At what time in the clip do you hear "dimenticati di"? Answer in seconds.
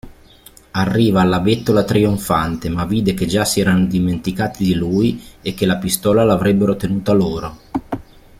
3.85-4.73